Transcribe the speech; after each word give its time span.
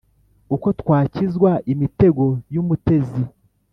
Uko 0.55 0.67
twakizwa 0.81 1.51
imitego 1.73 2.25
y’umutezi 2.53 3.21